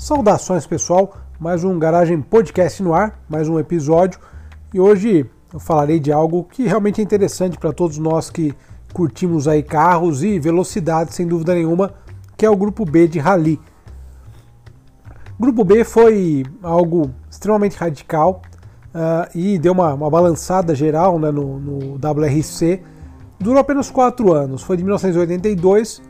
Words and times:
Saudações 0.00 0.66
pessoal, 0.66 1.14
mais 1.38 1.62
um 1.62 1.78
Garagem 1.78 2.22
Podcast 2.22 2.82
no 2.82 2.94
ar, 2.94 3.22
mais 3.28 3.50
um 3.50 3.58
episódio. 3.58 4.18
E 4.72 4.80
hoje 4.80 5.28
eu 5.52 5.60
falarei 5.60 6.00
de 6.00 6.10
algo 6.10 6.44
que 6.44 6.66
realmente 6.66 7.02
é 7.02 7.04
interessante 7.04 7.58
para 7.58 7.70
todos 7.70 7.98
nós 7.98 8.30
que 8.30 8.54
curtimos 8.94 9.46
aí 9.46 9.62
carros 9.62 10.22
e 10.22 10.38
velocidade, 10.38 11.14
sem 11.14 11.26
dúvida 11.26 11.54
nenhuma, 11.54 11.92
que 12.34 12.46
é 12.46 12.50
o 12.50 12.56
grupo 12.56 12.86
B 12.86 13.06
de 13.06 13.18
Rally. 13.18 13.60
Grupo 15.38 15.64
B 15.64 15.84
foi 15.84 16.44
algo 16.62 17.10
extremamente 17.30 17.76
radical 17.76 18.40
uh, 18.94 19.28
e 19.34 19.58
deu 19.58 19.74
uma, 19.74 19.92
uma, 19.92 20.08
balançada 20.08 20.74
geral 20.74 21.18
né, 21.18 21.30
no, 21.30 21.60
no 21.60 21.96
WRC. 21.96 22.82
Durou 23.38 23.60
apenas 23.60 23.90
quatro 23.90 24.32
anos, 24.32 24.62
foi 24.62 24.78
de 24.78 24.82
1982 24.82 26.00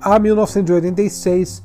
a 0.00 0.20
1986, 0.20 1.64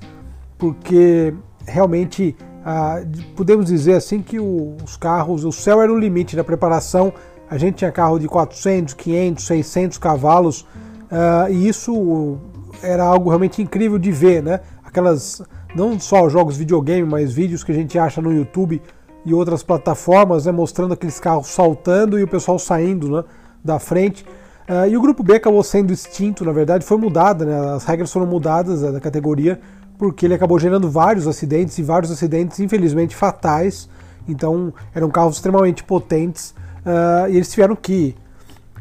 porque 0.58 1.32
realmente 1.66 2.36
ah, 2.64 3.02
podemos 3.36 3.68
dizer 3.68 3.94
assim 3.94 4.22
que 4.22 4.40
o, 4.40 4.76
os 4.84 4.98
carros, 4.98 5.44
o 5.44 5.52
céu 5.52 5.82
era 5.82 5.92
o 5.92 5.98
limite 5.98 6.36
da 6.36 6.44
preparação. 6.44 7.14
A 7.50 7.58
gente 7.58 7.76
tinha 7.76 7.92
carro 7.92 8.18
de 8.18 8.28
400, 8.28 8.94
500, 8.94 9.44
600 9.46 9.98
cavalos 9.98 10.66
ah, 11.12 11.48
e 11.50 11.68
isso 11.68 12.38
era 12.82 13.04
algo 13.04 13.30
realmente 13.30 13.62
incrível 13.62 13.98
de 13.98 14.12
ver, 14.12 14.42
né? 14.42 14.60
Aquelas 14.84 15.42
não 15.76 16.00
só 16.00 16.28
jogos 16.30 16.58
videogame, 16.58 17.08
mas 17.08 17.34
vídeos 17.34 17.64
que 17.64 17.72
a 17.72 17.76
gente 17.76 18.00
acha 18.00 18.22
no 18.22 18.34
YouTube 18.34 18.82
e 19.26 19.34
outras 19.34 19.62
plataformas, 19.62 20.46
né, 20.46 20.52
mostrando 20.52 20.94
aqueles 20.94 21.20
carros 21.20 21.48
saltando 21.48 22.18
e 22.18 22.24
o 22.24 22.28
pessoal 22.28 22.58
saindo 22.58 23.10
né, 23.10 23.24
da 23.64 23.80
frente. 23.80 24.24
Uh, 24.70 24.88
e 24.90 24.96
o 24.96 25.02
grupo 25.02 25.22
B 25.22 25.36
acabou 25.36 25.64
sendo 25.64 25.92
extinto, 25.92 26.46
na 26.46 26.52
verdade, 26.52 26.86
foi 26.86 26.98
mudada, 26.98 27.44
né, 27.44 27.76
as 27.76 27.84
regras 27.84 28.12
foram 28.12 28.26
mudadas 28.26 28.82
né, 28.82 28.92
da 28.92 29.00
categoria 29.00 29.60
porque 29.98 30.26
ele 30.26 30.34
acabou 30.34 30.60
gerando 30.60 30.90
vários 30.90 31.28
acidentes 31.28 31.78
e 31.78 31.84
vários 31.84 32.12
acidentes 32.12 32.60
infelizmente 32.60 33.16
fatais. 33.16 33.90
Então 34.28 34.74
eram 34.94 35.10
carros 35.10 35.36
extremamente 35.36 35.84
potentes 35.84 36.54
uh, 36.86 37.30
e 37.30 37.36
eles 37.36 37.52
tiveram 37.52 37.76
que 37.76 38.16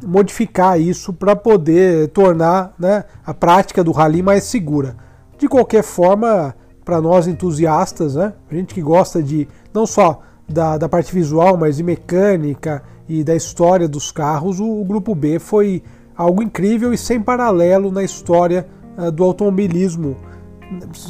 modificar 0.02 0.80
isso 0.80 1.12
para 1.12 1.36
poder 1.36 2.08
tornar 2.08 2.74
né, 2.78 3.04
a 3.24 3.32
prática 3.32 3.84
do 3.84 3.92
rally 3.92 4.22
mais 4.22 4.44
segura. 4.44 4.96
De 5.38 5.48
qualquer 5.48 5.82
forma, 5.82 6.54
para 6.84 7.00
nós 7.00 7.26
entusiastas, 7.26 8.14
né, 8.14 8.32
gente 8.50 8.74
que 8.74 8.82
gosta 8.82 9.22
de 9.22 9.48
não 9.72 9.86
só 9.86 10.20
da, 10.48 10.76
da 10.76 10.88
parte 10.88 11.12
visual, 11.12 11.56
mas 11.56 11.76
de 11.76 11.82
mecânica 11.82 12.82
e 13.08 13.22
da 13.22 13.34
história 13.34 13.88
dos 13.88 14.10
carros, 14.10 14.60
o, 14.60 14.80
o 14.80 14.84
grupo 14.84 15.14
B 15.14 15.38
foi 15.38 15.82
algo 16.16 16.42
incrível 16.42 16.92
e 16.92 16.98
sem 16.98 17.20
paralelo 17.20 17.90
na 17.90 18.02
história 18.02 18.66
uh, 18.96 19.10
do 19.10 19.24
automobilismo 19.24 20.16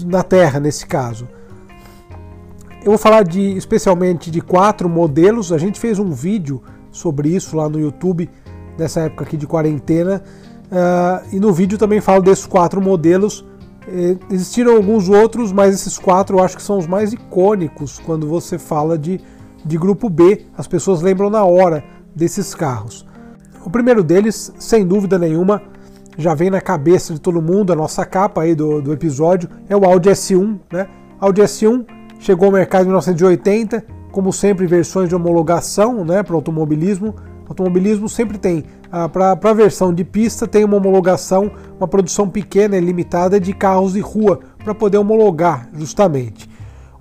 na 0.07 0.23
Terra 0.23 0.61
nesse 0.61 0.87
caso. 0.87 1.29
Eu 2.81 2.91
vou 2.91 2.99
falar 2.99 3.23
de 3.23 3.41
especialmente 3.57 4.31
de 4.31 4.41
quatro 4.41 4.89
modelos. 4.89 5.53
A 5.53 5.59
gente 5.59 5.81
fez 5.81 5.99
um 5.99 6.11
vídeo 6.11 6.63
sobre 6.91 7.31
isso 7.31 7.57
lá 7.57 7.69
no 7.69 7.81
YouTube 7.81 8.31
nessa 8.79 9.01
época 9.01 9.25
aqui 9.25 9.37
de 9.37 9.47
quarentena. 9.47 10.23
Uh, 10.67 11.37
e 11.37 11.41
no 11.41 11.53
vídeo 11.53 11.79
também 11.79 12.01
falo 12.01 12.23
desses 12.23 12.47
quatro 12.47 12.81
modelos. 12.81 13.45
Eh, 13.87 14.17
existiram 14.31 14.77
alguns 14.77 15.09
outros, 15.09 15.53
mas 15.53 15.75
esses 15.75 15.99
quatro 15.99 16.39
eu 16.39 16.45
acho 16.45 16.57
que 16.57 16.63
são 16.63 16.79
os 16.79 16.87
mais 16.87 17.13
icônicos 17.13 17.99
quando 17.99 18.27
você 18.27 18.59
fala 18.59 18.99
de, 18.99 19.21
de 19.65 19.79
grupo 19.79 20.09
B. 20.09 20.47
As 20.57 20.67
pessoas 20.67 21.03
lembram 21.03 21.29
na 21.29 21.45
hora 21.45 21.85
desses 22.15 22.55
carros. 22.55 23.07
O 23.65 23.71
primeiro 23.71 24.03
deles, 24.03 24.53
sem 24.59 24.87
dúvida 24.87 25.19
nenhuma, 25.19 25.63
já 26.17 26.35
vem 26.35 26.51
na 26.51 26.61
cabeça 26.61 27.13
de 27.13 27.21
todo 27.21 27.43
mundo, 27.43 27.73
a 27.73 27.77
nossa 27.77 28.05
capa 28.05 28.43
aí 28.43 28.55
do, 28.55 28.81
do 28.81 28.93
episódio, 28.93 29.49
é 29.69 29.77
o 29.77 29.85
Audi 29.85 30.09
S1. 30.11 30.59
Né? 30.73 30.87
Audi 31.21 31.43
S1 31.43 31.85
chegou 32.19 32.47
ao 32.47 32.53
mercado 32.53 32.83
em 32.83 32.87
1980, 32.87 33.85
como 34.13 34.33
sempre, 34.33 34.67
versões 34.67 35.09
de 35.09 35.15
homologação 35.15 36.05
né, 36.05 36.23
para 36.23 36.35
automobilismo. 36.35 37.15
O 37.45 37.49
automobilismo 37.49 38.09
sempre 38.09 38.39
tem, 38.39 38.65
ah, 38.91 39.09
para 39.09 39.33
a 39.33 39.53
versão 39.53 39.93
de 39.93 40.05
pista, 40.05 40.47
tem 40.47 40.65
uma 40.65 40.77
homologação, 40.77 41.51
uma 41.79 41.89
produção 41.89 42.29
pequena 42.29 42.77
e 42.77 42.81
limitada 42.81 43.39
de 43.41 43.53
carros 43.53 43.95
de 43.95 44.01
rua, 44.01 44.41
para 44.63 44.75
poder 44.75 44.99
homologar 44.99 45.69
justamente. 45.75 46.49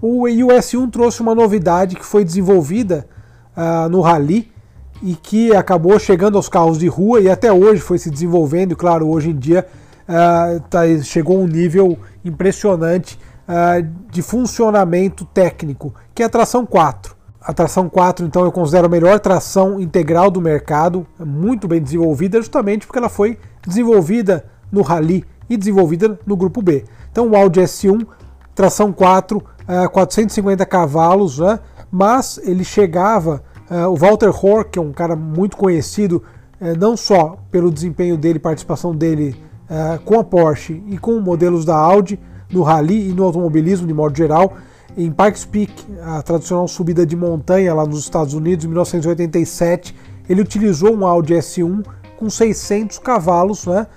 O, 0.02 0.28
e 0.28 0.44
o 0.44 0.48
S1 0.48 0.92
trouxe 0.92 1.22
uma 1.22 1.34
novidade 1.34 1.96
que 1.96 2.06
foi 2.06 2.26
desenvolvida 2.26 3.08
ah, 3.56 3.88
no 3.90 4.02
Rally, 4.02 4.53
e 5.02 5.16
que 5.16 5.56
acabou 5.56 5.98
chegando 6.00 6.38
aos 6.38 6.48
carros 6.48 6.78
de 6.78 6.88
rua 6.88 7.20
e 7.20 7.30
até 7.30 7.52
hoje 7.52 7.82
foi 7.82 7.98
se 7.98 8.10
desenvolvendo. 8.10 8.76
Claro, 8.76 9.10
hoje 9.10 9.30
em 9.30 9.36
dia 9.36 9.66
uh, 10.08 10.60
tá, 10.70 10.82
chegou 11.04 11.38
a 11.38 11.42
um 11.42 11.48
nível 11.48 11.98
impressionante 12.24 13.20
uh, 13.48 13.88
de 14.12 14.22
funcionamento 14.22 15.26
técnico, 15.26 15.94
que 16.14 16.24
é 16.24 16.26
a 16.26 16.30
tração 16.30 16.66
4. 16.66 17.16
A 17.46 17.52
tração 17.52 17.90
4, 17.90 18.26
então, 18.26 18.46
eu 18.46 18.54
considero 18.54 18.86
a 18.86 18.90
melhor 18.90 19.20
tração 19.20 19.78
integral 19.78 20.32
do 20.32 20.40
mercado, 20.40 21.06
é 21.20 21.26
muito 21.26 21.68
bem 21.68 21.82
desenvolvida, 21.82 22.38
justamente 22.38 22.88
porque 22.88 22.98
ela 22.98 23.10
foi 23.10 23.38
desenvolvida 23.68 24.46
no 24.72 24.82
Rally 24.82 25.26
e 25.50 25.58
desenvolvida 25.58 26.18
no 26.26 26.38
Grupo 26.38 26.62
B. 26.62 26.86
Então, 27.12 27.28
o 27.28 27.36
Audi 27.36 27.60
S1, 27.60 28.08
tração 28.56 28.94
4, 28.94 29.38
uh, 29.38 29.90
450 29.90 30.66
cavalos, 30.66 31.40
né? 31.40 31.60
mas 31.92 32.40
ele 32.44 32.64
chegava 32.64 33.44
o 33.90 33.96
Walter 33.96 34.30
Hohr, 34.30 34.66
que 34.66 34.78
é 34.78 34.82
um 34.82 34.92
cara 34.92 35.16
muito 35.16 35.58
conhecido, 35.58 36.24
uh, 36.62 36.78
não 36.78 36.96
só 36.96 37.38
pelo 37.50 37.72
desempenho 37.72 38.18
dele, 38.18 38.40
participação 38.40 38.96
dele 38.96 39.36
uh, 39.70 40.00
com 40.04 40.20
a 40.20 40.24
Porsche 40.24 40.84
e 40.88 40.98
com 40.98 41.20
modelos 41.20 41.66
da 41.66 41.76
Audi 41.76 42.20
no 42.52 42.62
rally 42.62 43.10
e 43.10 43.14
no 43.14 43.24
automobilismo 43.24 43.88
de 43.88 43.94
modo 43.94 44.16
geral. 44.16 44.54
Em 44.96 45.12
Pikes 45.12 45.46
Peak, 45.46 45.74
a 46.04 46.22
tradicional 46.22 46.68
subida 46.68 47.04
de 47.04 47.16
montanha 47.16 47.74
lá 47.74 47.84
nos 47.84 48.00
Estados 48.00 48.36
Unidos, 48.36 48.64
em 48.64 48.68
1987, 48.68 49.96
ele 50.30 50.42
utilizou 50.42 50.96
um 50.96 51.08
Audi 51.08 51.34
S1 51.34 51.84
com 52.16 52.30
600 52.30 53.00
cavalos, 53.00 53.66
né? 53.66 53.88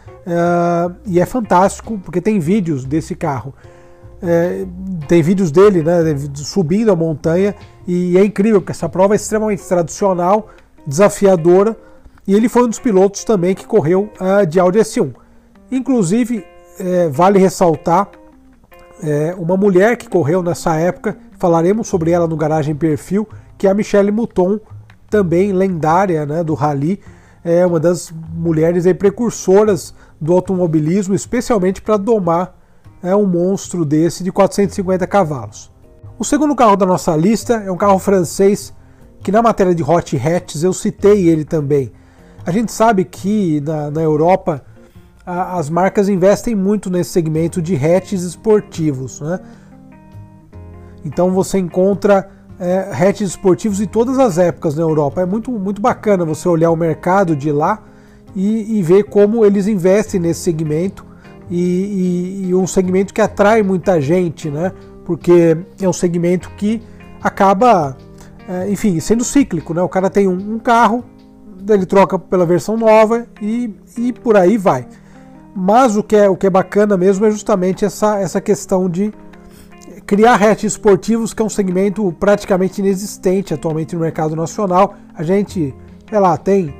e 1.05 1.21
é 1.21 1.27
fantástico 1.27 1.99
porque 2.03 2.21
tem 2.21 2.39
vídeos 2.39 2.85
desse 2.87 3.15
carro. 3.15 3.53
É, 4.23 4.65
tem 5.07 5.23
vídeos 5.23 5.51
dele 5.51 5.83
né, 5.83 6.03
subindo 6.35 6.91
a 6.91 6.97
montanha 6.97 7.55
e 7.87 8.17
é 8.17 8.25
incrível 8.25 8.61
porque 8.61 8.73
essa 8.73 8.89
prova 8.89 9.15
é 9.15 9.17
extremamente 9.17 9.63
tradicional, 9.63 10.49
desafiadora 10.87 11.77
e 12.27 12.35
ele 12.35 12.49
foi 12.49 12.65
um 12.65 12.69
dos 12.69 12.79
pilotos 12.79 13.25
também 13.25 13.55
que 13.55 13.67
correu 13.67 14.11
uh, 14.21 14.47
de 14.47 14.59
Audi 14.59 14.79
S1. 14.79 15.15
Inclusive, 15.71 16.45
é, 16.79 17.09
vale 17.09 17.39
ressaltar 17.39 18.09
é, 19.03 19.35
uma 19.39 19.57
mulher 19.57 19.97
que 19.97 20.09
correu 20.09 20.43
nessa 20.43 20.77
época, 20.77 21.17
falaremos 21.39 21.87
sobre 21.87 22.11
ela 22.11 22.27
no 22.27 22.37
Garagem 22.37 22.75
Perfil, 22.75 23.29
que 23.59 23.67
é 23.67 23.71
a 23.71 23.75
Michelle 23.75 24.11
Mouton, 24.11 24.59
também 25.09 25.53
lendária 25.53 26.27
né, 26.27 26.43
do 26.43 26.55
rally, 26.55 27.01
é 27.45 27.65
uma 27.65 27.79
das 27.79 28.13
mulheres 28.35 28.87
aí, 28.87 28.95
precursoras 28.95 29.95
do 30.21 30.33
automobilismo, 30.33 31.15
especialmente 31.15 31.81
para 31.81 31.97
domar 31.97 32.56
é 33.07 33.15
um 33.15 33.27
monstro 33.27 33.85
desse 33.85 34.25
de 34.25 34.33
450 34.33 35.07
cavalos. 35.07 35.71
O 36.19 36.25
segundo 36.25 36.55
carro 36.57 36.77
da 36.77 36.85
nossa 36.85 37.15
lista 37.17 37.55
é 37.55 37.71
um 37.71 37.77
carro 37.77 37.99
francês 37.99 38.75
que 39.23 39.31
na 39.31 39.43
matéria 39.43 39.75
de 39.75 39.83
hot 39.83 40.17
hatches 40.17 40.63
eu 40.63 40.73
citei 40.73 41.29
ele 41.29 41.45
também. 41.45 41.93
A 42.45 42.51
gente 42.51 42.73
sabe 42.73 43.05
que 43.05 43.61
na, 43.61 43.91
na 43.91 44.03
Europa 44.03 44.65
a, 45.25 45.59
as 45.59 45.71
marcas 45.71 46.09
investem 46.09 46.55
muito 46.55 46.91
nesse 46.91 47.11
segmento 47.11 47.61
de 47.63 47.77
hatches 47.77 48.23
esportivos. 48.23 49.21
Né? 49.21 49.41
Então 51.05 51.31
você 51.31 51.59
encontra 51.59 52.29
é, 52.59 52.91
hatches 52.93 53.31
esportivos 53.31 53.81
em 53.81 53.87
todas 53.87 54.19
as 54.19 54.39
épocas 54.39 54.75
na 54.75 54.83
Europa. 54.83 55.21
É 55.21 55.27
muito, 55.27 55.53
muito 55.53 55.81
bacana 55.81 56.25
você 56.25 56.49
olhar 56.49 56.71
o 56.71 56.77
mercado 56.77 57.37
de 57.37 57.53
lá 57.53 57.83
e, 58.35 58.79
e 58.79 58.83
ver 58.83 59.05
como 59.05 59.45
eles 59.45 59.67
investem 59.67 60.21
nesse 60.21 60.41
segmento 60.41 61.05
e, 61.51 61.61
e, 61.61 62.49
e, 62.49 62.55
um 62.55 62.67
segmento 62.67 63.15
que 63.15 63.21
atrai 63.21 63.63
muita 63.63 64.01
gente, 64.01 64.51
né? 64.51 64.73
Porque 65.05 65.57
é 65.81 65.89
um 65.89 65.93
segmento 65.93 66.51
que 66.57 66.83
acaba, 67.23 67.97
é, 68.49 68.71
enfim, 68.71 68.99
sendo 69.01 69.25
cíclico, 69.25 69.73
né? 69.73 69.83
O 69.83 69.89
cara 69.89 70.11
tem 70.11 70.27
um, 70.27 70.55
um, 70.55 70.59
carro, 70.59 71.05
ele 71.69 71.87
troca 71.87 72.19
pela 72.19 72.45
versão 72.45 72.77
nova 72.77 73.27
e, 73.41 73.73
e 73.97 74.13
por 74.13 74.37
aí 74.37 74.57
vai. 74.57 74.87
Mas 75.55 75.97
o 75.97 76.03
que, 76.03 76.17
é, 76.17 76.29
o 76.29 76.37
que 76.37 76.47
é 76.47 76.51
bacana 76.51 76.97
mesmo 76.97 77.25
é 77.25 77.31
justamente 77.31 77.85
essa, 77.85 78.19
essa 78.19 78.41
questão 78.41 78.91
de 78.91 79.13
criar 80.05 80.35
hatches 80.35 80.73
esportivos, 80.73 81.33
que 81.33 81.43
é 81.43 81.45
um 81.45 81.49
segmento 81.49 82.13
praticamente 82.19 82.81
inexistente 82.81 83.55
atualmente 83.55 83.95
no 83.95 84.03
mercado 84.03 84.37
nacional. 84.37 84.95
A 85.15 85.23
gente, 85.23 85.75
sei 86.09 86.19
lá, 86.19 86.37
tem 86.37 86.75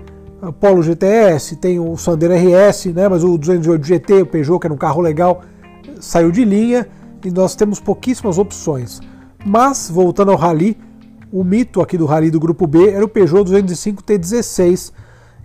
Polo 0.61 0.83
GTS, 0.83 1.57
tem 1.57 1.81
o 1.81 1.97
Sandero 1.97 2.35
RS, 2.35 2.87
né, 2.87 3.09
mas 3.09 3.25
o 3.25 3.39
208 3.39 3.87
GT, 3.87 4.23
o 4.23 4.27
Peugeot, 4.27 4.61
que 4.61 4.67
era 4.67 4.75
um 4.75 4.79
carro 4.79 5.01
legal, 5.01 5.43
saiu 6.01 6.31
de 6.31 6.45
linha 6.45 6.87
e 7.25 7.31
nós 7.31 7.55
temos 7.55 7.81
pouquíssimas 7.81 8.39
opções. 8.39 9.01
Mas, 9.45 9.91
voltando 9.91 10.31
ao 10.31 10.37
Rally, 10.37 10.77
o 11.33 11.43
mito 11.43 11.81
aqui 11.81 11.97
do 11.97 12.07
Rally 12.07 12.31
do 12.31 12.39
Grupo 12.39 12.67
B 12.67 12.91
era 12.91 13.05
o 13.05 13.09
Peugeot 13.09 13.45
205 13.45 14.03
T16. 14.03 14.93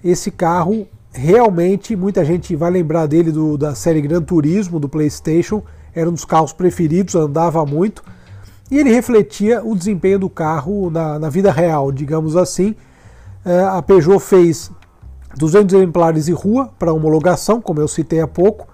Esse 0.04 0.30
carro, 0.30 0.88
realmente, 1.12 1.96
muita 1.96 2.26
gente 2.26 2.56
vai 2.56 2.70
lembrar 2.70 3.06
dele 3.08 3.32
do, 3.32 3.58
da 3.58 3.74
série 3.76 4.02
Gran 4.02 4.22
Turismo 4.22 4.80
do 4.80 4.90
PlayStation, 4.90 5.64
era 5.94 6.10
um 6.10 6.14
dos 6.14 6.26
carros 6.26 6.54
preferidos, 6.54 7.16
andava 7.16 7.66
muito. 7.66 8.04
e 8.70 8.78
ele 8.78 8.92
refletia 8.92 9.64
o 9.64 9.76
desempenho 9.76 10.20
do 10.20 10.30
carro 10.30 10.90
na, 10.90 11.20
na 11.20 11.30
vida 11.30 11.52
real, 11.52 11.92
digamos 11.92 12.36
assim. 12.36 12.76
É, 13.44 13.62
a 13.64 13.82
Peugeot 13.82 14.20
fez 14.20 14.72
200 15.38 15.74
exemplares 15.74 16.26
de 16.26 16.32
rua 16.32 16.70
para 16.78 16.94
homologação, 16.94 17.62
como 17.62 17.80
eu 17.80 17.88
citei 17.88 18.22
há 18.22 18.28
pouco, 18.28 18.68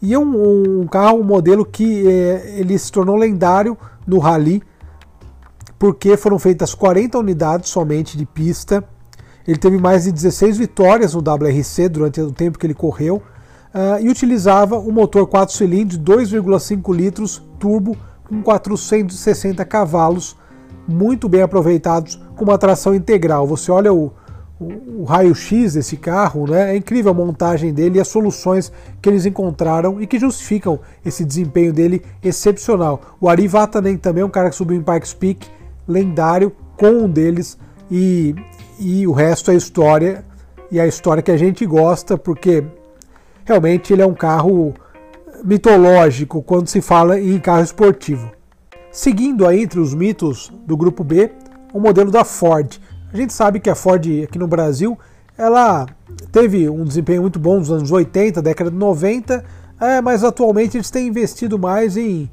e 0.00 0.12
é 0.12 0.18
um, 0.18 0.82
um 0.82 0.86
carro, 0.86 1.20
um 1.20 1.24
modelo 1.24 1.64
que 1.64 2.06
é, 2.06 2.54
ele 2.58 2.78
se 2.78 2.92
tornou 2.92 3.16
lendário 3.16 3.76
no 4.06 4.18
rally, 4.18 4.62
porque 5.78 6.16
foram 6.16 6.38
feitas 6.38 6.74
40 6.74 7.18
unidades 7.18 7.70
somente 7.70 8.16
de 8.16 8.24
pista. 8.24 8.84
Ele 9.46 9.58
teve 9.58 9.78
mais 9.78 10.04
de 10.04 10.12
16 10.12 10.58
vitórias 10.58 11.14
no 11.14 11.20
WRC 11.20 11.88
durante 11.88 12.20
o 12.20 12.32
tempo 12.32 12.58
que 12.58 12.66
ele 12.66 12.74
correu 12.74 13.16
uh, 13.16 14.00
e 14.00 14.08
utilizava 14.08 14.78
um 14.78 14.90
motor 14.90 15.26
4 15.26 15.54
cilindros 15.54 15.98
2,5 15.98 16.94
litros 16.94 17.42
turbo 17.58 17.96
com 18.24 18.42
460 18.42 19.64
cavalos, 19.64 20.36
muito 20.88 21.28
bem 21.28 21.42
aproveitados 21.42 22.20
com 22.34 22.44
uma 22.44 22.58
tração 22.58 22.94
integral. 22.94 23.46
Você 23.46 23.70
olha 23.70 23.92
o, 23.92 24.12
o, 24.58 25.04
raio-x 25.04 25.74
desse 25.74 25.96
carro, 25.96 26.46
né? 26.46 26.72
é 26.72 26.76
incrível 26.76 27.10
a 27.10 27.14
montagem 27.14 27.72
dele 27.72 27.98
e 27.98 28.00
as 28.00 28.08
soluções 28.08 28.72
que 29.02 29.08
eles 29.08 29.26
encontraram 29.26 30.00
e 30.00 30.06
que 30.06 30.18
justificam 30.18 30.80
esse 31.04 31.24
desempenho 31.24 31.72
dele 31.72 32.02
excepcional. 32.22 33.16
O 33.20 33.28
Ari 33.28 33.46
Vatanen 33.46 33.96
também 33.96 34.22
é 34.22 34.26
um 34.26 34.30
cara 34.30 34.48
que 34.48 34.56
subiu 34.56 34.78
em 34.78 34.82
Pikes 34.82 35.12
Peak, 35.12 35.46
lendário, 35.86 36.52
com 36.76 36.88
um 36.88 37.08
deles, 37.08 37.58
e, 37.90 38.34
e 38.78 39.06
o 39.06 39.12
resto 39.12 39.50
é 39.50 39.54
história, 39.54 40.24
e 40.70 40.80
a 40.80 40.86
história 40.86 41.22
que 41.22 41.30
a 41.30 41.36
gente 41.36 41.64
gosta, 41.64 42.18
porque 42.18 42.64
realmente 43.44 43.92
ele 43.92 44.02
é 44.02 44.06
um 44.06 44.14
carro 44.14 44.74
mitológico 45.44 46.42
quando 46.42 46.66
se 46.68 46.80
fala 46.80 47.20
em 47.20 47.38
carro 47.38 47.62
esportivo. 47.62 48.30
Seguindo 48.90 49.46
aí 49.46 49.62
entre 49.62 49.78
os 49.78 49.94
mitos 49.94 50.50
do 50.66 50.76
grupo 50.76 51.04
B, 51.04 51.30
o 51.72 51.78
modelo 51.78 52.10
da 52.10 52.24
Ford. 52.24 52.80
A 53.16 53.18
gente 53.18 53.32
sabe 53.32 53.60
que 53.60 53.70
a 53.70 53.74
Ford 53.74 54.06
aqui 54.24 54.38
no 54.38 54.46
Brasil, 54.46 54.98
ela 55.38 55.86
teve 56.30 56.68
um 56.68 56.84
desempenho 56.84 57.22
muito 57.22 57.38
bom 57.38 57.58
nos 57.58 57.70
anos 57.70 57.90
80, 57.90 58.42
década 58.42 58.70
de 58.70 58.76
90, 58.76 59.42
é, 59.80 60.02
mas 60.02 60.22
atualmente 60.22 60.76
eles 60.76 60.90
têm 60.90 61.08
investido 61.08 61.58
mais 61.58 61.96
em, 61.96 62.30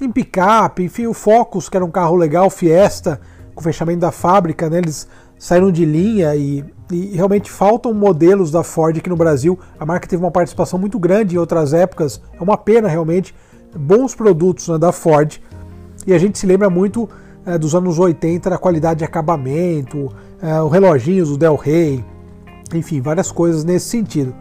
em 0.00 0.10
picape, 0.10 0.82
enfim, 0.82 1.06
o 1.06 1.14
Focus, 1.14 1.68
que 1.68 1.76
era 1.76 1.84
um 1.84 1.90
carro 1.90 2.16
legal, 2.16 2.50
Fiesta, 2.50 3.20
com 3.54 3.60
o 3.60 3.62
fechamento 3.62 4.00
da 4.00 4.10
fábrica, 4.10 4.68
né, 4.68 4.78
eles 4.78 5.06
saíram 5.38 5.70
de 5.70 5.84
linha 5.84 6.34
e, 6.34 6.64
e, 6.90 7.14
realmente 7.14 7.48
faltam 7.48 7.94
modelos 7.94 8.50
da 8.50 8.64
Ford 8.64 8.98
aqui 8.98 9.08
no 9.08 9.16
Brasil. 9.16 9.56
A 9.78 9.86
marca 9.86 10.08
teve 10.08 10.20
uma 10.20 10.32
participação 10.32 10.80
muito 10.80 10.98
grande 10.98 11.36
em 11.36 11.38
outras 11.38 11.72
épocas, 11.72 12.20
é 12.32 12.42
uma 12.42 12.58
pena 12.58 12.88
realmente. 12.88 13.32
Bons 13.76 14.16
produtos 14.16 14.66
né, 14.66 14.78
da 14.78 14.90
Ford. 14.90 15.40
E 16.04 16.12
a 16.12 16.18
gente 16.18 16.40
se 16.40 16.46
lembra 16.46 16.68
muito 16.68 17.08
é, 17.46 17.56
dos 17.56 17.74
anos 17.74 17.98
80 17.98 18.50
da 18.50 18.58
qualidade 18.58 18.98
de 18.98 19.04
acabamento, 19.04 20.10
é, 20.44 20.60
os 20.60 20.70
reloginhos 20.70 21.30
do 21.30 21.38
Del 21.38 21.56
Rey, 21.56 22.04
enfim, 22.74 23.00
várias 23.00 23.32
coisas 23.32 23.64
nesse 23.64 23.88
sentido. 23.88 24.34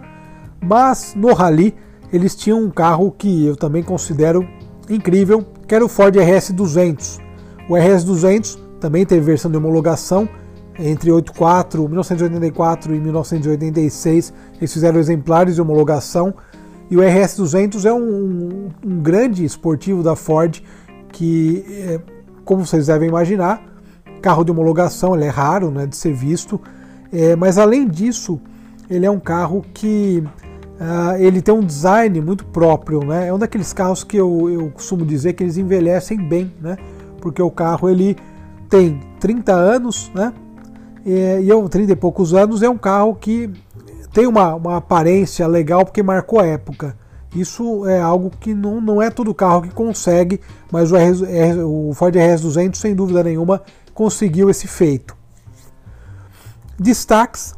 Mas 0.61 1.13
no 1.15 1.33
Rally 1.33 1.73
eles 2.11 2.35
tinham 2.35 2.61
um 2.61 2.69
carro 2.69 3.09
que 3.17 3.45
eu 3.45 3.55
também 3.55 3.81
considero 3.81 4.45
incrível, 4.89 5.45
que 5.65 5.73
era 5.73 5.83
o 5.83 5.87
Ford 5.87 6.13
RS200. 6.13 7.19
O 7.69 7.73
RS200 7.73 8.59
também 8.81 9.05
teve 9.05 9.21
versão 9.21 9.49
de 9.49 9.55
homologação, 9.55 10.27
entre 10.77 11.09
84, 11.09 11.87
1984 11.87 12.95
e 12.95 12.99
1986, 12.99 14.33
eles 14.57 14.73
fizeram 14.73 14.99
exemplares 14.99 15.55
de 15.55 15.61
homologação. 15.61 16.33
E 16.89 16.97
o 16.97 16.99
RS200 16.99 17.85
é 17.85 17.93
um, 17.93 18.69
um 18.85 18.99
grande 18.99 19.45
esportivo 19.45 20.03
da 20.03 20.15
Ford 20.15 20.61
que, 21.11 21.63
é, 21.69 21.99
como 22.43 22.65
vocês 22.65 22.87
devem 22.87 23.07
imaginar, 23.07 23.72
carro 24.23 24.45
de 24.45 24.51
homologação, 24.51 25.13
ele 25.13 25.25
é 25.25 25.29
raro 25.29 25.69
né, 25.69 25.85
de 25.85 25.97
ser 25.97 26.13
visto. 26.13 26.59
É, 27.11 27.35
mas 27.35 27.57
além 27.57 27.87
disso, 27.87 28.39
ele 28.89 29.05
é 29.05 29.11
um 29.11 29.19
carro 29.19 29.63
que 29.73 30.23
uh, 30.79 31.17
ele 31.19 31.41
tem 31.41 31.53
um 31.53 31.63
design 31.63 32.21
muito 32.21 32.45
próprio. 32.45 33.03
Né? 33.05 33.27
É 33.27 33.33
um 33.33 33.37
daqueles 33.37 33.73
carros 33.73 34.03
que 34.03 34.15
eu, 34.15 34.49
eu 34.49 34.71
costumo 34.71 35.05
dizer 35.05 35.33
que 35.33 35.43
eles 35.43 35.57
envelhecem 35.57 36.17
bem, 36.17 36.51
né? 36.61 36.77
porque 37.19 37.41
o 37.41 37.51
carro 37.51 37.89
ele 37.89 38.15
tem 38.69 38.99
30 39.19 39.53
anos, 39.53 40.09
né? 40.15 40.33
e 41.05 41.47
eu, 41.47 41.67
30 41.67 41.91
e 41.91 41.95
poucos 41.95 42.33
anos, 42.33 42.63
é 42.63 42.69
um 42.69 42.77
carro 42.77 43.15
que 43.15 43.51
tem 44.13 44.25
uma, 44.25 44.55
uma 44.55 44.77
aparência 44.77 45.45
legal 45.47 45.83
porque 45.83 46.01
marcou 46.01 46.41
época. 46.41 46.95
Isso 47.35 47.87
é 47.87 47.99
algo 47.99 48.31
que 48.39 48.53
não, 48.53 48.79
não 48.79 49.01
é 49.01 49.09
todo 49.09 49.33
carro 49.33 49.63
que 49.63 49.71
consegue, 49.71 50.39
mas 50.71 50.91
o, 50.91 50.95
RS, 50.95 51.21
o 51.65 51.91
Ford 51.93 52.15
RS200, 52.15 52.75
sem 52.75 52.93
dúvida 52.95 53.23
nenhuma, 53.23 53.61
conseguiu 53.93 54.49
esse 54.49 54.67
feito. 54.67 55.15
Destaques: 56.77 57.53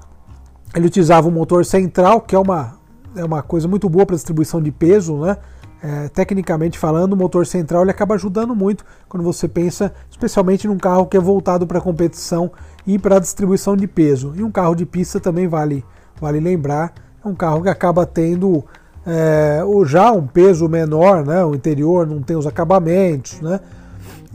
ele 0.76 0.88
utilizava 0.88 1.28
um 1.28 1.32
motor 1.32 1.66
central, 1.66 2.22
que 2.22 2.36
é 2.36 2.40
uma, 2.40 2.78
é 3.16 3.24
uma 3.24 3.42
coisa 3.42 3.68
muito 3.68 3.90
boa 3.90 4.06
para 4.06 4.16
distribuição 4.16 4.62
de 4.62 4.72
peso, 4.72 5.18
né? 5.18 5.38
É, 5.84 6.08
tecnicamente 6.10 6.80
falando, 6.80 7.14
o 7.14 7.16
motor 7.16 7.46
central 7.46 7.84
ele 7.84 7.92
acaba 7.92 8.16
ajudando 8.16 8.56
muito 8.56 8.84
quando 9.08 9.24
você 9.24 9.48
pensa, 9.48 9.94
especialmente 10.10 10.68
num 10.68 10.78
carro 10.78 11.06
que 11.06 11.16
é 11.16 11.20
voltado 11.20 11.68
para 11.68 11.80
competição 11.80 12.52
e 12.88 12.98
para 12.98 13.20
distribuição 13.20 13.76
de 13.76 13.86
peso. 13.86 14.34
E 14.36 14.42
um 14.42 14.50
carro 14.50 14.74
de 14.74 14.86
pista 14.86 15.20
também 15.20 15.48
vale, 15.48 15.86
vale 16.20 16.40
lembrar, 16.40 16.92
é 17.24 17.28
um 17.28 17.36
carro 17.36 17.62
que 17.62 17.70
acaba 17.70 18.04
tendo 18.04 18.64
é, 19.06 19.62
já 19.86 20.12
um 20.12 20.26
peso 20.26 20.68
menor, 20.68 21.24
né? 21.24 21.46
o 21.46 21.54
interior 21.54 22.08
não 22.08 22.22
tem 22.22 22.36
os 22.36 22.48
acabamentos, 22.48 23.40
né? 23.42 23.60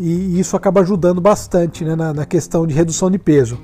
E 0.01 0.41
isso 0.41 0.57
acaba 0.57 0.81
ajudando 0.81 1.21
bastante 1.21 1.85
né? 1.85 1.95
na, 1.95 2.15
na 2.15 2.25
questão 2.25 2.67
de 2.67 2.73
redução 2.73 3.11
de 3.11 3.19
peso. 3.19 3.59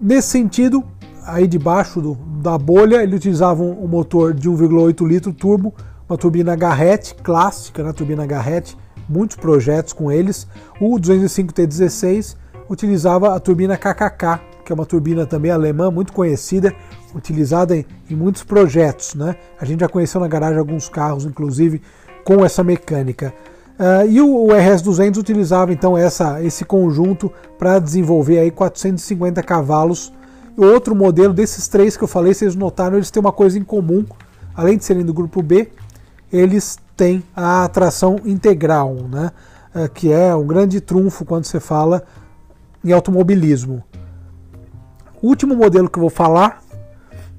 Nesse 0.00 0.28
sentido, 0.28 0.82
aí 1.24 1.46
debaixo 1.46 2.00
do, 2.00 2.14
da 2.42 2.58
bolha, 2.58 3.00
ele 3.02 3.14
utilizava 3.14 3.62
um, 3.62 3.84
um 3.84 3.86
motor 3.86 4.34
de 4.34 4.50
1,8 4.50 5.06
litro 5.06 5.32
turbo, 5.32 5.72
uma 6.08 6.18
turbina 6.18 6.56
Garrett 6.56 7.14
clássica, 7.22 7.84
né? 7.84 7.92
turbina 7.92 8.26
Garrett, 8.26 8.76
muitos 9.08 9.36
projetos 9.36 9.92
com 9.92 10.10
eles, 10.10 10.48
o 10.80 10.98
205T16 10.98 12.36
utilizava 12.68 13.36
a 13.36 13.38
turbina 13.38 13.76
KKK, 13.76 14.40
que 14.64 14.72
é 14.72 14.74
uma 14.74 14.86
turbina 14.86 15.24
também 15.24 15.52
alemã 15.52 15.88
muito 15.88 16.12
conhecida, 16.12 16.74
utilizada 17.14 17.76
em, 17.76 17.86
em 18.08 18.16
muitos 18.16 18.42
projetos. 18.42 19.14
Né? 19.14 19.36
A 19.60 19.64
gente 19.64 19.80
já 19.80 19.88
conheceu 19.88 20.20
na 20.20 20.26
garagem 20.26 20.58
alguns 20.58 20.88
carros, 20.88 21.24
inclusive, 21.24 21.80
com 22.24 22.44
essa 22.44 22.64
mecânica. 22.64 23.32
Uh, 23.80 24.06
e 24.10 24.20
o, 24.20 24.44
o, 24.44 24.48
RS200 24.48 25.16
utilizava 25.16 25.72
então 25.72 25.96
essa, 25.96 26.42
esse 26.42 26.66
conjunto 26.66 27.32
para 27.58 27.78
desenvolver 27.78 28.38
aí 28.38 28.50
450 28.50 29.42
cavalos. 29.42 30.12
Outro 30.54 30.94
modelo 30.94 31.32
desses 31.32 31.66
três 31.66 31.96
que 31.96 32.04
eu 32.04 32.08
falei, 32.08 32.34
vocês 32.34 32.54
notaram, 32.54 32.96
eles 32.96 33.10
têm 33.10 33.22
uma 33.22 33.32
coisa 33.32 33.58
em 33.58 33.64
comum. 33.64 34.04
Além 34.54 34.76
de 34.76 34.84
serem 34.84 35.02
do 35.02 35.14
grupo 35.14 35.40
B, 35.42 35.70
eles 36.30 36.78
têm 36.94 37.24
a 37.34 37.66
tração 37.68 38.20
integral, 38.26 38.94
né? 39.10 39.30
Uh, 39.74 39.88
que 39.88 40.12
é 40.12 40.36
um 40.36 40.46
grande 40.46 40.78
trunfo 40.82 41.24
quando 41.24 41.46
você 41.46 41.58
fala 41.58 42.02
em 42.84 42.92
automobilismo. 42.92 43.82
O 45.22 45.28
último 45.28 45.56
modelo 45.56 45.88
que 45.88 45.98
eu 45.98 46.02
vou 46.02 46.10
falar 46.10 46.62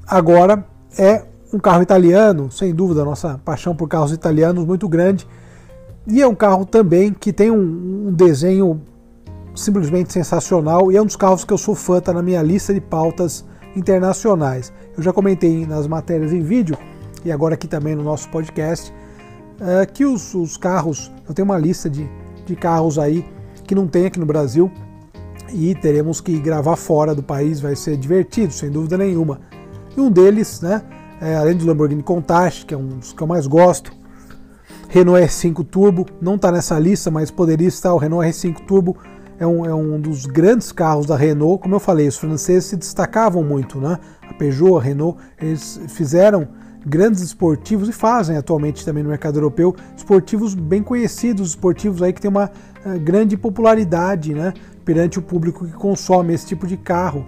agora 0.07 0.65
é 0.97 1.23
um 1.53 1.59
carro 1.59 1.83
italiano, 1.83 2.51
sem 2.51 2.73
dúvida, 2.73 3.05
nossa 3.05 3.39
paixão 3.45 3.75
por 3.75 3.87
carros 3.87 4.11
italianos 4.11 4.65
muito 4.65 4.89
grande. 4.89 5.27
E 6.07 6.21
é 6.21 6.27
um 6.27 6.35
carro 6.35 6.65
também 6.65 7.13
que 7.13 7.31
tem 7.31 7.51
um, 7.51 8.07
um 8.07 8.13
desenho 8.13 8.81
simplesmente 9.53 10.11
sensacional 10.11 10.91
e 10.91 10.97
é 10.97 11.01
um 11.01 11.05
dos 11.05 11.15
carros 11.15 11.43
que 11.43 11.53
eu 11.53 11.57
sou 11.57 11.75
fã, 11.75 11.99
está 11.99 12.13
na 12.13 12.21
minha 12.21 12.41
lista 12.41 12.73
de 12.73 12.81
pautas 12.81 13.45
internacionais. 13.75 14.73
Eu 14.97 15.03
já 15.03 15.13
comentei 15.13 15.65
nas 15.65 15.87
matérias 15.87 16.33
em 16.33 16.41
vídeo 16.41 16.77
e 17.23 17.31
agora 17.31 17.53
aqui 17.53 17.67
também 17.67 17.95
no 17.95 18.03
nosso 18.03 18.29
podcast 18.29 18.91
uh, 19.59 19.91
que 19.93 20.05
os, 20.05 20.33
os, 20.33 20.57
carros, 20.57 21.11
eu 21.27 21.33
tenho 21.33 21.45
uma 21.45 21.57
lista 21.57 21.89
de, 21.89 22.09
de 22.45 22.55
carros 22.55 22.97
aí 22.97 23.25
que 23.65 23.75
não 23.75 23.87
tem 23.87 24.05
aqui 24.05 24.19
no 24.19 24.25
Brasil, 24.25 24.71
e 25.53 25.75
teremos 25.75 26.21
que 26.21 26.37
gravar 26.39 26.75
fora 26.75 27.13
do 27.13 27.21
país, 27.21 27.59
vai 27.59 27.75
ser 27.75 27.97
divertido, 27.97 28.53
sem 28.53 28.69
dúvida 28.69 28.97
nenhuma. 28.97 29.39
E 29.95 29.99
um 29.99 30.09
deles, 30.09 30.61
né, 30.61 30.81
é, 31.21 31.35
além 31.35 31.55
do 31.55 31.65
Lamborghini 31.65 32.03
Countach, 32.03 32.65
que 32.65 32.73
é 32.73 32.77
um 32.77 32.87
dos 32.87 33.13
que 33.13 33.21
eu 33.21 33.27
mais 33.27 33.47
gosto, 33.47 33.91
Renault 34.93 35.21
R5 35.21 35.65
Turbo, 35.67 36.05
não 36.21 36.35
está 36.35 36.51
nessa 36.51 36.77
lista, 36.77 37.09
mas 37.09 37.31
poderia 37.31 37.69
estar. 37.69 37.93
O 37.93 37.97
Renault 37.97 38.27
R5 38.27 38.65
Turbo 38.65 38.97
é 39.39 39.47
um, 39.47 39.65
é 39.65 39.73
um 39.73 39.97
dos 39.97 40.25
grandes 40.25 40.73
carros 40.73 41.05
da 41.05 41.15
Renault. 41.15 41.63
Como 41.63 41.73
eu 41.73 41.79
falei, 41.79 42.09
os 42.09 42.17
franceses 42.17 42.65
se 42.65 42.75
destacavam 42.75 43.41
muito, 43.41 43.79
né? 43.79 43.97
A 44.29 44.33
Peugeot, 44.33 44.77
a 44.77 44.81
Renault, 44.81 45.17
eles 45.41 45.79
fizeram 45.87 46.45
grandes 46.85 47.21
esportivos 47.21 47.87
e 47.87 47.93
fazem 47.93 48.35
atualmente 48.35 48.83
também 48.83 49.01
no 49.01 49.07
mercado 49.07 49.37
europeu 49.37 49.73
esportivos 49.95 50.53
bem 50.53 50.83
conhecidos, 50.83 51.51
esportivos 51.51 52.03
aí 52.03 52.11
que 52.11 52.19
tem 52.19 52.29
uma 52.29 52.51
uh, 52.85 52.99
grande 52.99 53.37
popularidade, 53.37 54.33
né? 54.33 54.53
perante 54.83 55.17
o 55.17 55.21
público 55.21 55.65
que 55.65 55.71
consome 55.71 56.33
esse 56.33 56.47
tipo 56.47 56.67
de 56.67 56.75
carro. 56.75 57.25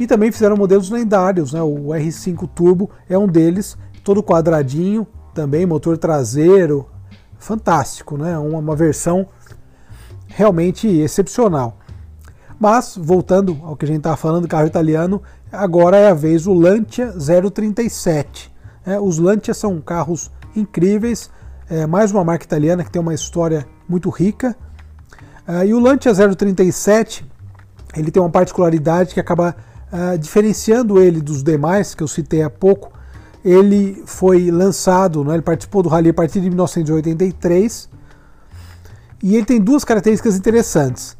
E 0.00 0.04
também 0.04 0.32
fizeram 0.32 0.56
modelos 0.56 0.90
lendários, 0.90 1.52
né? 1.52 1.62
o 1.62 1.90
R5 1.90 2.48
Turbo 2.52 2.90
é 3.08 3.16
um 3.16 3.28
deles, 3.28 3.78
todo 4.02 4.20
quadradinho, 4.20 5.06
também 5.32 5.64
motor 5.64 5.96
traseiro, 5.96 6.88
fantástico, 7.44 8.16
né? 8.16 8.38
uma, 8.38 8.58
uma 8.58 8.76
versão 8.76 9.26
realmente 10.26 10.88
excepcional. 10.88 11.78
Mas, 12.58 12.96
voltando 12.96 13.60
ao 13.62 13.76
que 13.76 13.84
a 13.84 13.88
gente 13.88 13.98
estava 13.98 14.16
falando, 14.16 14.48
carro 14.48 14.66
italiano, 14.66 15.22
agora 15.52 15.96
é 15.96 16.08
a 16.08 16.14
vez 16.14 16.46
o 16.46 16.54
Lancia 16.54 17.12
037. 17.12 18.52
É, 18.86 18.98
os 18.98 19.18
Lancia 19.18 19.54
são 19.54 19.80
carros 19.80 20.30
incríveis, 20.54 21.30
é, 21.68 21.86
mais 21.86 22.12
uma 22.12 22.24
marca 22.24 22.44
italiana 22.44 22.84
que 22.84 22.90
tem 22.90 23.00
uma 23.00 23.14
história 23.14 23.66
muito 23.88 24.08
rica. 24.10 24.56
É, 25.46 25.66
e 25.66 25.74
o 25.74 25.78
Lancia 25.78 26.12
037 26.14 27.24
ele 27.96 28.10
tem 28.10 28.22
uma 28.22 28.30
particularidade 28.30 29.14
que 29.14 29.20
acaba 29.20 29.54
uh, 29.92 30.18
diferenciando 30.18 31.00
ele 31.00 31.20
dos 31.20 31.42
demais 31.42 31.94
que 31.94 32.02
eu 32.02 32.08
citei 32.08 32.42
há 32.42 32.50
pouco. 32.50 32.92
Ele 33.44 34.02
foi 34.06 34.50
lançado, 34.50 35.22
né, 35.22 35.34
ele 35.34 35.42
participou 35.42 35.82
do 35.82 35.88
Rally 35.88 36.10
a 36.10 36.14
partir 36.14 36.40
de 36.40 36.48
1983 36.48 37.90
e 39.22 39.36
ele 39.36 39.44
tem 39.44 39.60
duas 39.60 39.84
características 39.84 40.36
interessantes. 40.36 41.16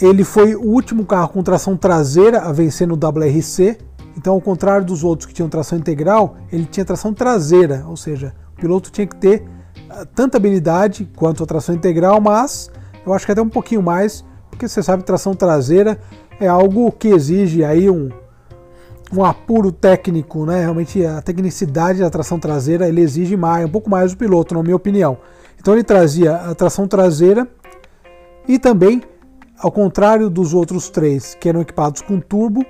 Ele 0.00 0.22
foi 0.22 0.54
o 0.54 0.62
último 0.62 1.04
carro 1.04 1.28
com 1.30 1.42
tração 1.42 1.76
traseira 1.76 2.40
a 2.40 2.52
vencer 2.52 2.86
no 2.86 2.94
WRC. 2.94 3.78
Então, 4.16 4.34
ao 4.34 4.40
contrário 4.40 4.86
dos 4.86 5.02
outros 5.02 5.26
que 5.26 5.34
tinham 5.34 5.48
tração 5.48 5.78
integral, 5.78 6.36
ele 6.52 6.64
tinha 6.64 6.84
tração 6.84 7.12
traseira, 7.12 7.84
ou 7.88 7.96
seja, 7.96 8.34
o 8.56 8.60
piloto 8.60 8.90
tinha 8.90 9.06
que 9.06 9.16
ter 9.16 9.44
ah, 9.90 10.04
tanta 10.04 10.36
habilidade 10.36 11.08
quanto 11.16 11.42
a 11.42 11.46
tração 11.46 11.74
integral, 11.74 12.20
mas 12.20 12.70
eu 13.06 13.12
acho 13.12 13.24
que 13.24 13.32
até 13.32 13.40
um 13.40 13.48
pouquinho 13.48 13.82
mais, 13.82 14.24
porque 14.50 14.68
você 14.68 14.82
sabe 14.82 15.02
tração 15.02 15.34
traseira 15.34 15.98
é 16.40 16.46
algo 16.46 16.90
que 16.92 17.08
exige 17.08 17.64
aí 17.64 17.88
um, 17.88 18.10
um 19.12 19.24
apuro 19.24 19.72
técnico, 19.72 20.44
né? 20.44 20.60
Realmente 20.60 21.04
a 21.04 21.22
tecnicidade 21.22 22.00
da 22.00 22.10
tração 22.10 22.38
traseira 22.38 22.88
ele 22.88 23.00
exige 23.00 23.36
mais, 23.36 23.64
um 23.64 23.70
pouco 23.70 23.88
mais 23.88 24.12
do 24.12 24.18
piloto, 24.18 24.54
na 24.54 24.62
minha 24.62 24.76
opinião. 24.76 25.18
Então 25.58 25.74
ele 25.74 25.84
trazia 25.84 26.36
a 26.36 26.54
tração 26.54 26.86
traseira 26.86 27.48
e 28.46 28.58
também 28.58 29.02
ao 29.58 29.72
contrário 29.72 30.30
dos 30.30 30.54
outros 30.54 30.88
três 30.88 31.34
que 31.34 31.48
eram 31.48 31.60
equipados 31.60 32.00
com 32.00 32.20
turbo, 32.20 32.64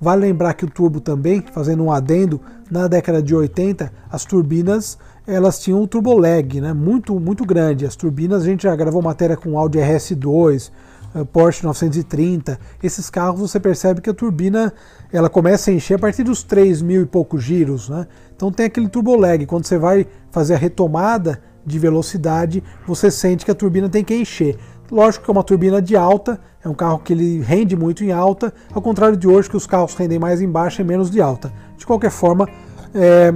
vale 0.00 0.22
lembrar 0.22 0.54
que 0.54 0.64
o 0.64 0.70
turbo 0.70 1.00
também, 1.00 1.42
fazendo 1.52 1.82
um 1.82 1.90
adendo, 1.90 2.40
na 2.70 2.86
década 2.86 3.22
de 3.22 3.34
80, 3.34 3.92
as 4.10 4.24
turbinas 4.24 4.98
elas 5.26 5.58
tinham 5.58 5.82
um 5.82 5.86
turbo 5.86 6.16
lag, 6.16 6.60
né? 6.60 6.72
muito, 6.72 7.18
muito 7.18 7.44
grande. 7.44 7.84
As 7.84 7.96
turbinas, 7.96 8.42
a 8.42 8.46
gente 8.46 8.62
já 8.62 8.76
gravou 8.76 9.02
matéria 9.02 9.36
com 9.36 9.58
Audi 9.58 9.78
RS2, 9.78 10.70
eh, 10.70 10.70
Porsche 11.24 11.64
930. 11.64 12.58
Esses 12.82 13.08
carros 13.08 13.40
você 13.40 13.58
percebe 13.58 14.00
que 14.00 14.10
a 14.10 14.14
turbina 14.14 14.72
ela 15.12 15.30
começa 15.30 15.70
a 15.70 15.74
encher 15.74 15.94
a 15.94 15.98
partir 15.98 16.22
dos 16.22 16.42
3 16.42 16.82
mil 16.82 17.02
e 17.02 17.06
poucos 17.06 17.42
giros. 17.42 17.88
Né? 17.88 18.06
Então 18.34 18.50
tem 18.52 18.66
aquele 18.66 18.88
turbo 18.88 19.16
lag. 19.16 19.44
Quando 19.46 19.64
você 19.64 19.78
vai 19.78 20.06
fazer 20.30 20.54
a 20.54 20.58
retomada 20.58 21.40
de 21.64 21.78
velocidade, 21.78 22.62
você 22.86 23.10
sente 23.10 23.44
que 23.44 23.50
a 23.50 23.54
turbina 23.54 23.88
tem 23.88 24.04
que 24.04 24.14
encher. 24.14 24.56
Lógico 24.90 25.24
que 25.24 25.30
é 25.30 25.32
uma 25.32 25.42
turbina 25.42 25.82
de 25.82 25.96
alta, 25.96 26.38
é 26.64 26.68
um 26.68 26.74
carro 26.74 27.00
que 27.00 27.12
ele 27.12 27.40
rende 27.40 27.74
muito 27.74 28.04
em 28.04 28.12
alta, 28.12 28.54
ao 28.72 28.80
contrário 28.80 29.16
de 29.16 29.26
hoje 29.26 29.50
que 29.50 29.56
os 29.56 29.66
carros 29.66 29.94
rendem 29.94 30.18
mais 30.18 30.40
em 30.40 30.48
baixa 30.48 30.82
e 30.82 30.84
menos 30.84 31.10
de 31.10 31.20
alta. 31.20 31.52
De 31.76 31.84
qualquer 31.84 32.10
forma, 32.10 32.48
é, 32.94 33.34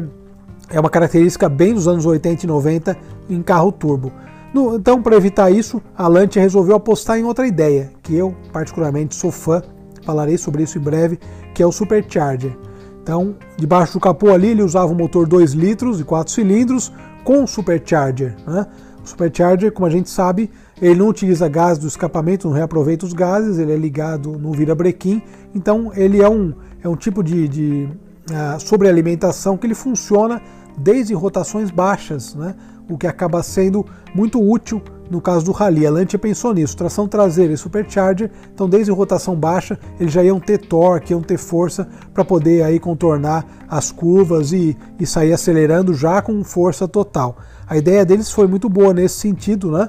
é 0.69 0.79
uma 0.79 0.89
característica 0.89 1.49
bem 1.49 1.75
dos 1.75 1.89
anos 1.89 2.07
80 2.07 2.45
e 2.45 2.49
90 2.49 2.97
em 3.29 3.43
carro 3.43 3.73
turbo. 3.73 4.13
No, 4.53 4.77
então, 4.77 5.01
para 5.01 5.17
evitar 5.17 5.51
isso, 5.51 5.81
a 5.97 6.09
Lancia 6.09 6.43
resolveu 6.43 6.75
apostar 6.75 7.19
em 7.19 7.25
outra 7.25 7.47
ideia, 7.47 7.93
que 8.03 8.15
eu 8.15 8.35
particularmente 8.53 9.15
sou 9.15 9.31
fã, 9.31 9.63
falarei 10.03 10.37
sobre 10.37 10.65
isso 10.65 10.77
em 10.77 10.81
breve, 10.81 11.19
que 11.55 11.63
é 11.63 11.67
o 11.67 11.71
Supercharger. 11.71 12.57
Então, 13.03 13.37
debaixo 13.57 13.95
do 13.95 14.01
capô 14.01 14.31
ali, 14.31 14.49
ele 14.49 14.63
usava 14.63 14.93
um 14.93 14.97
motor 14.97 15.27
2 15.27 15.53
litros 15.53 16.01
e 16.01 16.05
4 16.05 16.33
cilindros 16.33 16.93
com 17.23 17.47
Supercharger. 17.47 18.37
Né? 18.47 18.67
O 19.05 19.07
Supercharger, 19.07 19.73
como 19.73 19.87
a 19.87 19.91
gente 19.91 20.11
sabe, 20.11 20.51
ele 20.83 20.97
não 20.97 21.09
utiliza 21.09 21.49
gás 21.49 21.79
do 21.79 21.87
escapamento, 21.87 22.49
não 22.49 22.55
reaproveita 22.55 23.07
os 23.07 23.13
gases, 23.13 23.59
ele 23.59 23.73
é 23.73 23.77
ligado 23.77 24.33
no 24.33 24.53
virabrequim, 24.53 25.23
então 25.55 25.93
ele 25.95 26.21
é 26.21 26.29
um, 26.29 26.53
é 26.83 26.89
um 26.89 26.97
tipo 26.97 27.23
de, 27.23 27.49
de 27.49 27.89
uh, 28.31 28.59
sobrealimentação 28.61 29.57
que 29.57 29.67
ele 29.67 29.75
funciona 29.75 30.43
desde 30.77 31.15
rotações 31.15 31.71
baixas, 31.71 32.35
né? 32.35 32.55
O 32.91 32.99
que 32.99 33.07
acaba 33.07 33.43
sendo 33.43 33.87
muito 34.15 34.41
útil 34.43 34.83
no 35.11 35.21
caso 35.21 35.45
do 35.45 35.53
Rally. 35.53 35.87
A 35.87 35.91
Lancia 35.91 36.19
pensou 36.19 36.55
nisso, 36.55 36.77
tração 36.77 37.09
traseira 37.09 37.53
e 37.53 37.57
supercharger, 37.57 38.31
então 38.55 38.69
desde 38.69 38.93
rotação 38.93 39.35
baixa 39.35 39.79
eles 39.99 40.13
já 40.13 40.23
iam 40.23 40.39
ter 40.39 40.59
torque, 40.59 41.13
iam 41.13 41.21
ter 41.21 41.39
força 41.39 41.89
para 42.15 42.25
poder 42.25 42.63
aí 42.63 42.79
contornar 42.79 43.45
as 43.69 43.91
curvas 43.91 44.53
e, 44.53 44.77
e 44.99 45.07
sair 45.07 45.33
acelerando 45.33 45.93
já 45.93 46.23
com 46.23 46.43
força 46.45 46.87
total. 46.87 47.39
A 47.67 47.77
ideia 47.77 48.05
deles 48.05 48.31
foi 48.31 48.47
muito 48.47 48.69
boa 48.69 48.95
nesse 48.95 49.17
sentido, 49.17 49.71
né? 49.71 49.89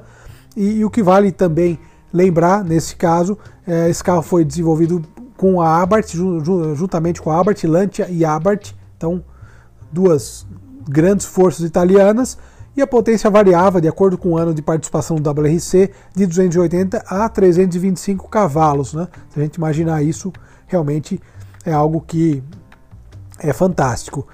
E, 0.56 0.78
e 0.80 0.86
o 0.86 0.90
que 0.90 1.04
vale 1.04 1.32
também 1.32 1.80
lembrar 2.12 2.64
nesse 2.64 2.96
caso, 2.96 3.38
é, 3.66 3.90
esse 3.90 4.04
carro 4.04 4.22
foi 4.22 4.44
desenvolvido 4.44 5.02
com 5.38 5.62
a 5.62 5.82
Abarth, 5.82 6.12
juntamente 6.76 7.22
com 7.22 7.32
a 7.32 7.40
Abarth, 7.40 7.64
Lancia 7.64 8.08
e 8.10 8.26
Abarth, 8.26 8.74
então 8.98 9.24
duas 9.92 10.46
grandes 10.88 11.26
forças 11.26 11.66
italianas 11.66 12.38
e 12.76 12.82
a 12.82 12.88
potência 12.88 13.30
variava 13.30 13.82
de 13.82 13.88
acordo 13.88 14.18
com 14.18 14.30
o 14.30 14.38
ano 14.38 14.54
de 14.54 14.62
participação 14.62 15.18
do 15.18 15.30
WRC 15.30 15.92
de 16.16 16.26
280 16.26 17.04
a 17.06 17.28
325 17.28 18.30
cavalos. 18.30 18.94
Né? 18.94 19.08
Se 19.30 19.40
a 19.40 19.44
gente 19.44 19.56
imaginar 19.56 20.02
isso, 20.02 20.32
realmente 20.68 21.20
é 21.66 21.74
algo 21.74 22.02
que 22.02 22.42
é 23.40 23.52
fantástico. 23.52 24.26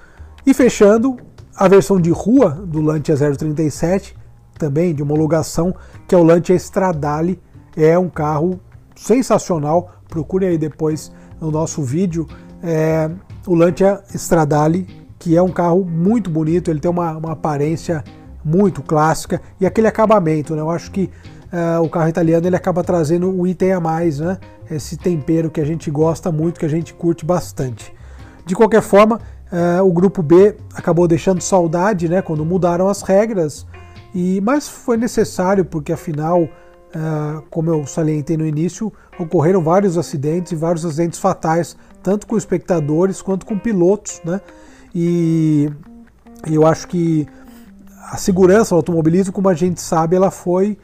E 0.46 0.54
fechando, 0.54 1.16
a 1.56 1.66
versão 1.66 2.00
de 2.00 2.10
rua 2.10 2.50
do 2.50 2.80
Lancia 2.80 3.16
037, 3.16 4.16
também 4.56 4.94
de 4.94 5.02
homologação, 5.02 5.74
que 6.06 6.14
é 6.14 6.18
o 6.18 6.22
Lancia 6.22 6.54
Stradale, 6.54 7.40
é 7.76 7.98
um 7.98 8.08
carro 8.08 8.60
sensacional. 8.94 9.90
Procure 10.08 10.46
aí 10.46 10.58
depois 10.58 11.12
no 11.40 11.50
nosso 11.50 11.82
vídeo 11.82 12.26
é, 12.62 13.10
o 13.46 13.54
Lancia 13.54 14.02
Stradale, 14.14 14.86
que 15.18 15.36
é 15.36 15.42
um 15.42 15.50
carro 15.50 15.84
muito 15.84 16.30
bonito, 16.30 16.70
ele 16.70 16.80
tem 16.80 16.90
uma, 16.90 17.16
uma 17.16 17.32
aparência 17.32 18.04
muito 18.44 18.82
clássica 18.82 19.40
e 19.60 19.66
aquele 19.66 19.86
acabamento, 19.86 20.54
né? 20.54 20.60
Eu 20.60 20.70
acho 20.70 20.90
que 20.90 21.10
uh, 21.52 21.82
o 21.82 21.88
carro 21.88 22.08
italiano 22.08 22.46
ele 22.46 22.56
acaba 22.56 22.82
trazendo 22.82 23.30
um 23.30 23.46
item 23.46 23.72
a 23.72 23.80
mais, 23.80 24.20
né? 24.20 24.38
Esse 24.70 24.96
tempero 24.96 25.50
que 25.50 25.60
a 25.60 25.64
gente 25.64 25.90
gosta 25.90 26.30
muito, 26.30 26.60
que 26.60 26.66
a 26.66 26.70
gente 26.70 26.94
curte 26.94 27.24
bastante. 27.24 27.92
De 28.44 28.54
qualquer 28.54 28.82
forma, 28.82 29.20
uh, 29.52 29.82
o 29.82 29.92
grupo 29.92 30.22
B 30.22 30.56
acabou 30.74 31.06
deixando 31.06 31.40
saudade, 31.40 32.08
né? 32.08 32.22
Quando 32.22 32.44
mudaram 32.44 32.88
as 32.88 33.02
regras 33.02 33.66
e 34.14 34.40
mas 34.40 34.68
foi 34.68 34.96
necessário 34.96 35.64
porque 35.64 35.92
afinal, 35.92 36.42
uh, 36.42 37.42
como 37.50 37.70
eu 37.70 37.86
salientei 37.86 38.36
no 38.36 38.46
início, 38.46 38.92
ocorreram 39.18 39.62
vários 39.62 39.98
acidentes 39.98 40.52
e 40.52 40.56
vários 40.56 40.84
acidentes 40.84 41.18
fatais, 41.18 41.76
tanto 42.02 42.26
com 42.26 42.36
espectadores 42.36 43.20
quanto 43.20 43.44
com 43.44 43.58
pilotos, 43.58 44.20
né? 44.24 44.40
E 44.94 45.70
eu 46.50 46.66
acho 46.66 46.88
que 46.88 47.26
a 48.10 48.16
segurança 48.16 48.70
do 48.70 48.76
automobilismo, 48.76 49.32
como 49.32 49.48
a 49.48 49.54
gente 49.54 49.80
sabe, 49.80 50.16
ela 50.16 50.30
foi 50.30 50.78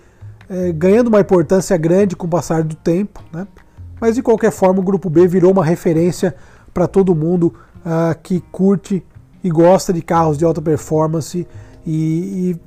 é, 0.49 0.73
ganhando 0.73 1.09
uma 1.09 1.21
importância 1.21 1.77
grande 1.77 2.17
com 2.17 2.27
o 2.27 2.31
passar 2.31 2.63
do 2.63 2.75
tempo. 2.75 3.23
Né? 3.33 3.47
Mas 4.01 4.17
de 4.17 4.23
qualquer 4.23 4.51
forma, 4.51 4.81
o 4.81 4.83
Grupo 4.83 5.09
B 5.09 5.27
virou 5.27 5.53
uma 5.53 5.65
referência 5.65 6.35
para 6.73 6.87
todo 6.87 7.15
mundo 7.15 7.55
uh, 7.79 8.19
que 8.23 8.41
curte 8.53 9.05
e 9.43 9.49
gosta 9.49 9.93
de 9.93 10.03
carros 10.03 10.37
de 10.37 10.45
alta 10.45 10.61
performance 10.61 11.47
e, 11.87 11.93
e, 11.95 12.61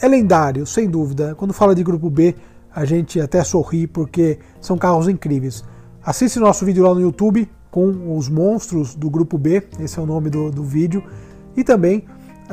é 0.00 0.08
lendário, 0.08 0.66
sem 0.66 0.88
dúvida. 0.88 1.34
Quando 1.34 1.52
fala 1.52 1.74
de 1.74 1.82
Grupo 1.82 2.08
B, 2.08 2.34
a 2.74 2.84
gente 2.84 3.20
até 3.20 3.44
sorri 3.44 3.86
porque 3.86 4.38
são 4.60 4.78
carros 4.78 5.08
incríveis. 5.08 5.62
Assiste 6.02 6.38
nosso 6.38 6.64
vídeo 6.64 6.82
lá 6.82 6.94
no 6.94 7.00
YouTube 7.00 7.48
com 7.70 8.16
os 8.16 8.28
monstros 8.28 8.94
do 8.94 9.10
Grupo 9.10 9.36
B, 9.36 9.62
esse 9.78 9.98
é 9.98 10.02
o 10.02 10.06
nome 10.06 10.30
do, 10.30 10.50
do 10.50 10.64
vídeo, 10.64 11.04
e 11.56 11.62
também 11.62 12.04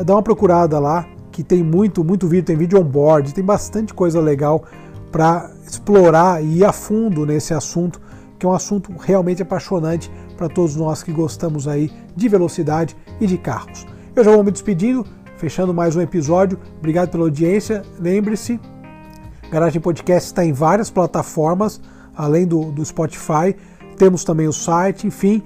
dá 0.05 0.13
uma 0.13 0.21
procurada 0.21 0.77
lá 0.77 1.07
que 1.37 1.43
tem 1.43 1.61
muito, 1.61 2.03
muito 2.03 2.27
vídeo, 2.27 2.45
tem 2.45 2.57
vídeo 2.57 2.79
on 2.79 2.83
board, 2.83 3.31
tem 3.31 3.43
bastante 3.43 3.93
coisa 3.93 4.19
legal 4.19 4.63
para 5.11 5.51
explorar 5.67 6.43
e 6.43 6.57
ir 6.57 6.65
a 6.65 6.73
fundo 6.73 7.27
nesse 7.27 7.53
assunto, 7.53 8.01
que 8.39 8.45
é 8.47 8.49
um 8.49 8.53
assunto 8.53 8.91
realmente 8.99 9.43
apaixonante 9.43 10.11
para 10.35 10.49
todos 10.49 10.75
nós 10.75 11.03
que 11.03 11.11
gostamos 11.11 11.67
aí 11.67 11.91
de 12.15 12.27
velocidade 12.27 12.97
e 13.21 13.27
de 13.27 13.37
carros. 13.37 13.85
Eu 14.15 14.23
já 14.23 14.31
vou 14.31 14.43
me 14.43 14.49
despedindo, 14.49 15.05
fechando 15.35 15.75
mais 15.75 15.95
um 15.95 16.01
episódio. 16.01 16.57
Obrigado 16.79 17.11
pela 17.11 17.25
audiência. 17.25 17.83
Lembre-se, 17.99 18.59
Garagem 19.51 19.79
Podcast 19.79 20.29
está 20.29 20.43
em 20.43 20.51
várias 20.51 20.89
plataformas, 20.89 21.79
além 22.15 22.47
do, 22.47 22.71
do 22.71 22.83
Spotify. 22.83 23.55
Temos 23.95 24.23
também 24.23 24.47
o 24.47 24.53
site, 24.53 25.05
enfim. 25.05 25.43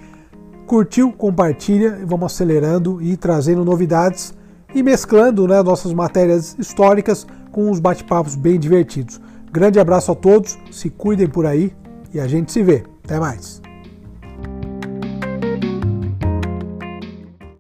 Curtiu, 0.66 1.12
compartilha 1.12 2.00
e 2.02 2.06
vamos 2.06 2.32
acelerando 2.32 3.02
e 3.02 3.18
trazendo 3.18 3.66
novidades 3.66 4.34
e 4.74 4.84
mesclando 4.84 5.48
né, 5.48 5.62
nossas 5.62 5.94
matérias 5.94 6.56
históricas 6.58 7.26
com 7.52 7.70
uns 7.70 7.80
bate-papos 7.80 8.36
bem 8.36 8.60
divertidos. 8.60 9.20
Grande 9.52 9.80
abraço 9.80 10.12
a 10.12 10.16
todos, 10.16 10.58
se 10.72 10.90
cuidem 10.90 11.28
por 11.28 11.46
aí 11.46 11.74
e 12.14 12.20
a 12.20 12.28
gente 12.28 12.52
se 12.52 12.64
vê. 12.64 12.84
Até 13.04 13.20
mais. 13.20 13.62